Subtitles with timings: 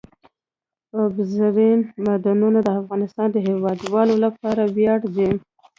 [0.99, 5.29] اوبزین معدنونه د افغانستان د هیوادوالو لپاره ویاړ دی.